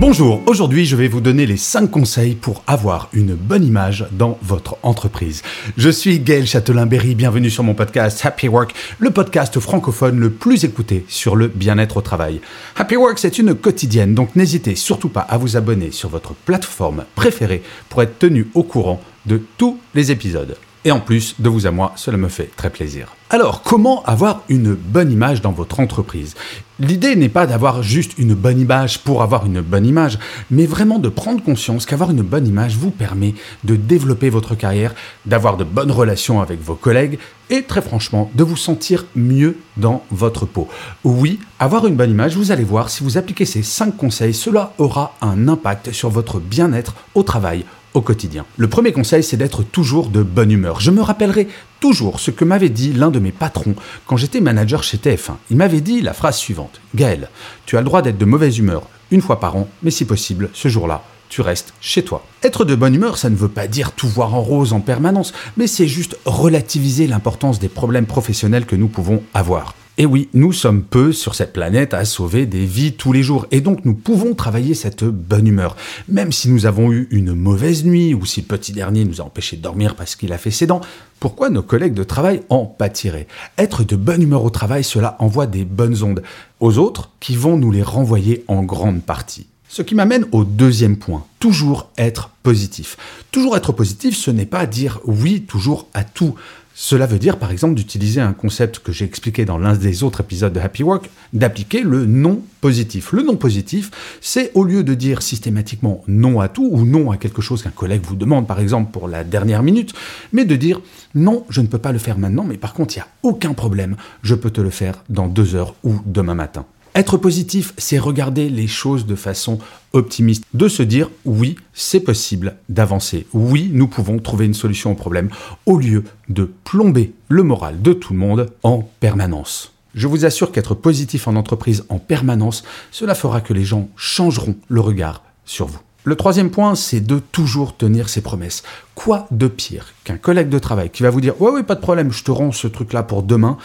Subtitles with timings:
[0.00, 4.38] Bonjour, aujourd'hui je vais vous donner les 5 conseils pour avoir une bonne image dans
[4.42, 5.42] votre entreprise.
[5.76, 10.64] Je suis Gaël Châtelain-Berry, bienvenue sur mon podcast Happy Work, le podcast francophone le plus
[10.64, 12.40] écouté sur le bien-être au travail.
[12.74, 17.04] Happy Work c'est une quotidienne, donc n'hésitez surtout pas à vous abonner sur votre plateforme
[17.14, 20.56] préférée pour être tenu au courant de tous les épisodes.
[20.86, 23.14] Et en plus, de vous à moi, cela me fait très plaisir.
[23.30, 26.34] Alors, comment avoir une bonne image dans votre entreprise?
[26.78, 30.18] L'idée n'est pas d'avoir juste une bonne image pour avoir une bonne image,
[30.50, 34.94] mais vraiment de prendre conscience qu'avoir une bonne image vous permet de développer votre carrière,
[35.24, 40.04] d'avoir de bonnes relations avec vos collègues et très franchement de vous sentir mieux dans
[40.10, 40.68] votre peau.
[41.02, 44.74] Oui, avoir une bonne image, vous allez voir, si vous appliquez ces 5 conseils, cela
[44.78, 47.64] aura un impact sur votre bien-être au travail,
[47.94, 48.44] au quotidien.
[48.56, 50.80] Le premier conseil, c'est d'être toujours de bonne humeur.
[50.80, 51.48] Je me rappellerai
[51.80, 53.74] toujours ce que m'avait dit l'un de mes patrons
[54.06, 55.36] quand j'étais manager chez TF1.
[55.50, 56.80] Il m'avait dit la phrase suivante.
[56.94, 57.30] Gaël,
[57.66, 60.50] tu as le droit d'être de mauvaise humeur une fois par an, mais si possible,
[60.52, 62.24] ce jour-là, tu restes chez toi.
[62.42, 65.32] Être de bonne humeur, ça ne veut pas dire tout voir en rose en permanence,
[65.56, 69.74] mais c'est juste relativiser l'importance des problèmes professionnels que nous pouvons avoir.
[69.96, 73.46] Et oui, nous sommes peu sur cette planète à sauver des vies tous les jours,
[73.52, 75.76] et donc nous pouvons travailler cette bonne humeur.
[76.08, 79.24] Même si nous avons eu une mauvaise nuit, ou si le petit dernier nous a
[79.24, 80.80] empêché de dormir parce qu'il a fait ses dents,
[81.20, 83.28] pourquoi nos collègues de travail en pâtiraient?
[83.56, 86.24] Être de bonne humeur au travail, cela envoie des bonnes ondes
[86.58, 89.46] aux autres qui vont nous les renvoyer en grande partie.
[89.68, 92.96] Ce qui m'amène au deuxième point, toujours être positif.
[93.30, 96.34] Toujours être positif, ce n'est pas dire oui toujours à tout.
[96.76, 100.22] Cela veut dire par exemple d'utiliser un concept que j'ai expliqué dans l'un des autres
[100.22, 103.12] épisodes de Happy Work, d'appliquer le non positif.
[103.12, 107.16] Le non positif, c'est au lieu de dire systématiquement non à tout ou non à
[107.16, 109.94] quelque chose qu'un collègue vous demande par exemple pour la dernière minute,
[110.32, 110.80] mais de dire
[111.14, 113.54] non, je ne peux pas le faire maintenant, mais par contre il n'y a aucun
[113.54, 116.66] problème, je peux te le faire dans deux heures ou demain matin.
[116.96, 119.58] Être positif, c'est regarder les choses de façon
[119.92, 124.94] optimiste, de se dire oui, c'est possible d'avancer, oui, nous pouvons trouver une solution au
[124.94, 125.28] problème,
[125.66, 129.72] au lieu de plomber le moral de tout le monde en permanence.
[129.96, 132.62] Je vous assure qu'être positif en entreprise en permanence,
[132.92, 135.80] cela fera que les gens changeront le regard sur vous.
[136.06, 138.62] Le troisième point, c'est de toujours tenir ses promesses.
[138.94, 141.80] Quoi de pire qu'un collègue de travail qui va vous dire Ouais, oui, pas de
[141.80, 143.56] problème, je te rends ce truc-là pour demain,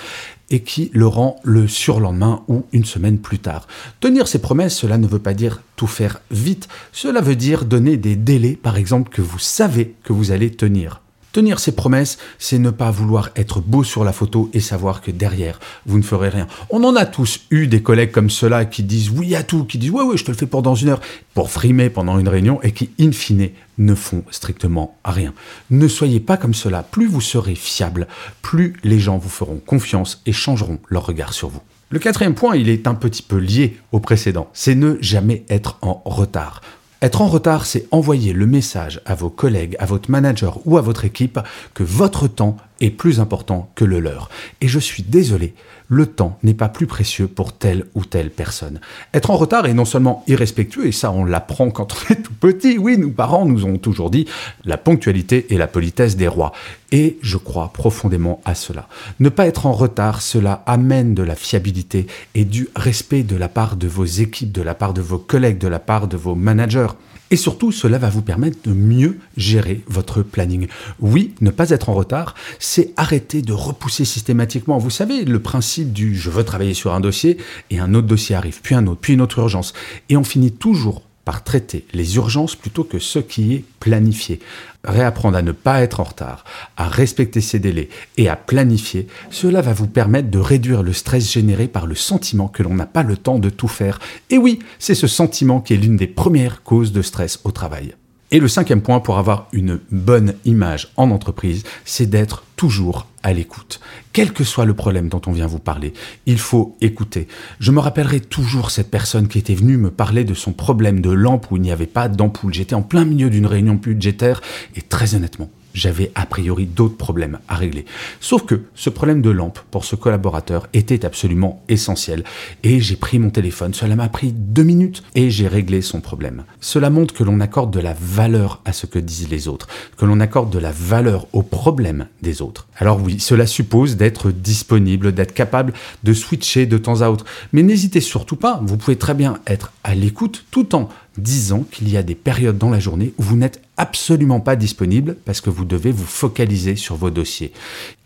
[0.52, 3.68] et qui le rend le surlendemain ou une semaine plus tard.
[4.00, 7.98] Tenir ses promesses, cela ne veut pas dire tout faire vite, cela veut dire donner
[7.98, 11.02] des délais, par exemple, que vous savez que vous allez tenir.
[11.32, 15.12] Tenir ses promesses, c'est ne pas vouloir être beau sur la photo et savoir que
[15.12, 16.48] derrière, vous ne ferez rien.
[16.72, 19.78] On en a tous eu des collègues comme ceux-là qui disent oui à tout, qui
[19.78, 21.02] disent ouais, ouais, je te le fais pour dans une heure,
[21.36, 25.34] pour frimer pendant une réunion et qui, in fine, ne font strictement rien.
[25.70, 26.82] Ne soyez pas comme cela.
[26.82, 28.08] Plus vous serez fiable,
[28.42, 31.62] plus les gens vous feront confiance et changeront leur regard sur vous.
[31.92, 35.78] Le quatrième point, il est un petit peu lié au précédent, c'est ne jamais être
[35.82, 36.62] en retard.
[37.02, 40.82] Être en retard, c'est envoyer le message à vos collègues, à votre manager ou à
[40.82, 41.40] votre équipe
[41.74, 44.30] que votre temps est plus important que le leur.
[44.60, 45.54] Et je suis désolé,
[45.88, 48.82] le temps n'est pas plus précieux pour telle ou telle personne.
[49.14, 52.34] Être en retard est non seulement irrespectueux, et ça on l'apprend quand on est tout
[52.34, 54.28] petit, oui, nos parents nous ont toujours dit
[54.66, 56.52] la ponctualité et la politesse des rois.
[56.92, 58.88] Et je crois profondément à cela.
[59.20, 63.48] Ne pas être en retard, cela amène de la fiabilité et du respect de la
[63.48, 66.36] part de vos équipes, de la part de vos collègues, de la part de vos
[66.36, 66.88] managers.
[67.32, 70.68] Et surtout, cela va vous permettre de mieux gérer votre planning.
[71.00, 74.80] Oui, ne pas être en retard, c'est arrêter de repousser systématiquement.
[74.80, 77.38] Vous savez, le principe du je veux travailler sur un dossier
[77.70, 79.74] et un autre dossier arrive, puis un autre, puis une autre urgence.
[80.10, 84.40] Et on finit toujours traiter les urgences plutôt que ce qui est planifié.
[84.84, 86.44] Réapprendre à ne pas être en retard,
[86.78, 91.32] à respecter ses délais et à planifier, cela va vous permettre de réduire le stress
[91.32, 94.00] généré par le sentiment que l'on n'a pas le temps de tout faire.
[94.30, 97.94] Et oui, c'est ce sentiment qui est l'une des premières causes de stress au travail.
[98.32, 103.34] Et le cinquième point pour avoir une bonne image en entreprise, c'est d'être toujours à
[103.34, 103.80] l'écoute.
[104.14, 105.94] Quel que soit le problème dont on vient vous parler,
[106.28, 107.28] il faut écouter.
[107.60, 111.10] Je me rappellerai toujours cette personne qui était venue me parler de son problème de
[111.10, 112.54] lampe où il n'y avait pas d'ampoule.
[112.54, 114.42] J'étais en plein milieu d'une réunion budgétaire
[114.76, 117.86] et très honnêtement, j'avais a priori d'autres problèmes à régler.
[118.20, 122.24] Sauf que ce problème de lampe pour ce collaborateur était absolument essentiel
[122.64, 126.44] et j'ai pris mon téléphone, cela m'a pris deux minutes et j'ai réglé son problème.
[126.60, 129.68] Cela montre que l'on accorde de la valeur à ce que disent les autres,
[129.98, 132.68] que l'on accorde de la valeur aux problèmes des autres.
[132.78, 135.74] Alors oui, cela suppose d'être disponible, d'être capable
[136.04, 137.26] de switcher de temps à autre.
[137.54, 140.90] Mais n'hésitez surtout pas, vous pouvez très bien être à l'écoute tout en
[141.20, 145.16] disant qu'il y a des périodes dans la journée où vous n'êtes absolument pas disponible
[145.26, 147.54] parce que vous devez vous focaliser sur vos dossiers.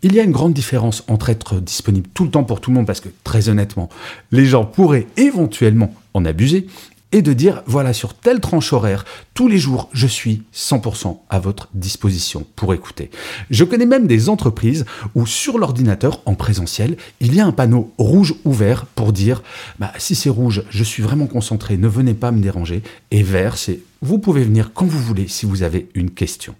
[0.02, 2.76] Il y a une grande différence entre être disponible tout le temps pour tout le
[2.76, 3.88] monde parce que très honnêtement,
[4.30, 6.66] les gens pourraient éventuellement en abuser
[7.14, 11.38] et de dire, voilà, sur telle tranche horaire, tous les jours, je suis 100% à
[11.38, 13.08] votre disposition pour écouter.
[13.50, 14.84] Je connais même des entreprises
[15.14, 19.44] où sur l'ordinateur, en présentiel, il y a un panneau rouge ouvert pour dire,
[19.78, 22.82] bah, si c'est rouge, je suis vraiment concentré, ne venez pas me déranger,
[23.12, 26.56] et vert, c'est, vous pouvez venir quand vous voulez si vous avez une question.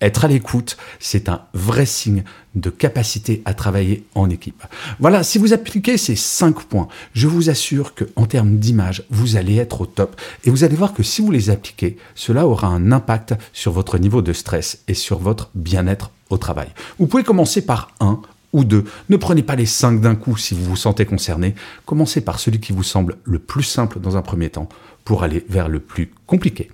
[0.00, 2.22] Être à l'écoute, c'est un vrai signe
[2.54, 4.62] de capacité à travailler en équipe.
[5.00, 9.36] Voilà, si vous appliquez ces cinq points, je vous assure que en termes d'image, vous
[9.36, 12.68] allez être au top et vous allez voir que si vous les appliquez, cela aura
[12.68, 16.68] un impact sur votre niveau de stress et sur votre bien-être au travail.
[16.98, 18.20] Vous pouvez commencer par un
[18.52, 18.84] ou deux.
[19.08, 21.54] Ne prenez pas les cinq d'un coup si vous vous sentez concerné.
[21.86, 24.68] Commencez par celui qui vous semble le plus simple dans un premier temps
[25.08, 26.68] pour aller vers le plus compliqué.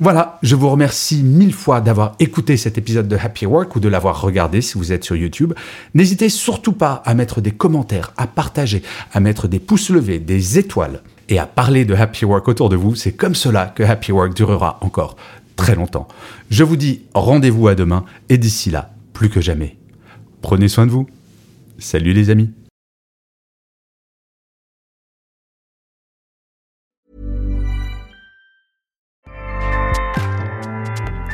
[0.00, 3.88] Voilà, je vous remercie mille fois d'avoir écouté cet épisode de Happy Work ou de
[3.88, 5.52] l'avoir regardé si vous êtes sur YouTube.
[5.94, 10.58] N'hésitez surtout pas à mettre des commentaires, à partager, à mettre des pouces levés, des
[10.58, 12.96] étoiles et à parler de Happy Work autour de vous.
[12.96, 15.16] C'est comme cela que Happy Work durera encore
[15.54, 16.08] très longtemps.
[16.50, 19.76] Je vous dis rendez-vous à demain et d'ici là, plus que jamais,
[20.42, 21.06] prenez soin de vous.
[21.78, 22.50] Salut les amis.